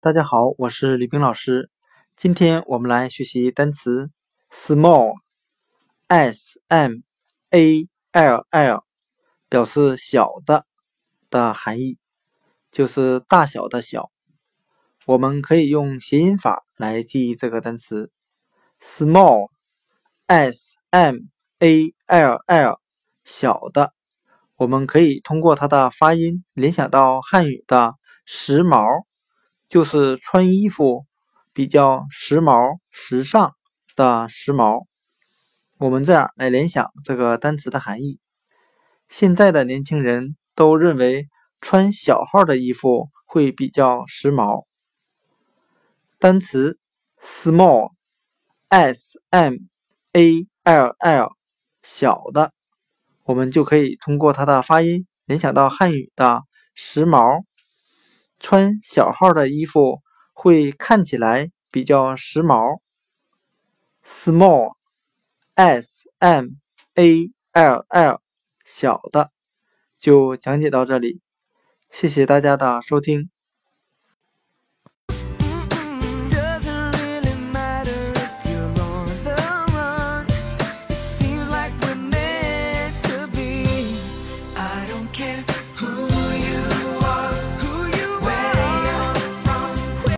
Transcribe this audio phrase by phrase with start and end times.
[0.00, 1.72] 大家好，我是李冰老师。
[2.16, 4.10] 今天我们来学习单词
[4.48, 5.10] small，s
[6.68, 6.98] m
[7.50, 8.84] a l l，
[9.48, 10.66] 表示小的
[11.28, 11.98] 的含义，
[12.70, 14.12] 就是大小的小。
[15.04, 18.12] 我们可以用谐音法来记忆这个单词
[18.80, 21.16] small，s m
[21.58, 22.80] a l l，
[23.24, 23.92] 小的。
[24.54, 29.07] 我们可以通过它的发音联想到汉语的时髦。
[29.68, 31.04] 就是穿衣服
[31.52, 33.54] 比较时髦、时尚
[33.94, 34.86] 的时髦。
[35.78, 38.18] 我们这样来联想这个单词的含义：
[39.08, 41.28] 现在的年轻人都认为
[41.60, 44.64] 穿小号的衣服会比较时髦。
[46.18, 46.78] 单词
[47.22, 49.54] small，s m
[50.12, 51.28] a l l，
[51.82, 52.52] 小的，
[53.24, 56.42] 我们就可以通过它的发音联想到汉语的
[56.74, 57.44] 时髦。
[58.40, 60.00] 穿小号的衣服
[60.32, 62.80] 会看起来比较时髦。
[64.04, 66.46] small，s m
[66.94, 68.20] a l l，
[68.64, 69.30] 小的，
[69.96, 71.20] 就讲解到这里，
[71.90, 73.30] 谢谢大家的收听。